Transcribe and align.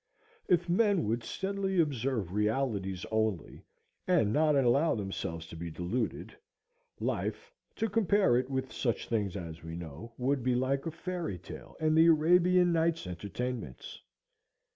If 0.47 0.67
men 0.67 1.03
would 1.05 1.23
steadily 1.23 1.79
observe 1.79 2.33
realities 2.33 3.05
only, 3.11 3.61
and 4.07 4.33
not 4.33 4.55
allow 4.55 4.95
themselves 4.95 5.45
to 5.45 5.55
be 5.55 5.69
deluded, 5.69 6.35
life, 6.99 7.53
to 7.75 7.87
compare 7.87 8.35
it 8.35 8.49
with 8.49 8.71
such 8.73 9.07
things 9.07 9.37
as 9.37 9.61
we 9.61 9.75
know, 9.75 10.13
would 10.17 10.41
be 10.41 10.55
like 10.55 10.87
a 10.87 10.91
fairy 10.91 11.37
tale 11.37 11.75
and 11.79 11.95
the 11.95 12.07
Arabian 12.07 12.73
Nights' 12.73 13.05
Entertainments. 13.05 14.01